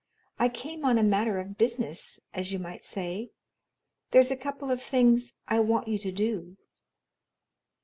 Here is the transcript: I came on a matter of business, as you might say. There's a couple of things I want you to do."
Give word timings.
I 0.39 0.49
came 0.49 0.83
on 0.83 0.97
a 0.97 1.03
matter 1.03 1.37
of 1.37 1.59
business, 1.59 2.19
as 2.33 2.51
you 2.51 2.57
might 2.57 2.83
say. 2.83 3.29
There's 4.09 4.31
a 4.31 4.35
couple 4.35 4.71
of 4.71 4.81
things 4.81 5.35
I 5.47 5.59
want 5.59 5.87
you 5.87 5.99
to 5.99 6.11
do." 6.11 6.57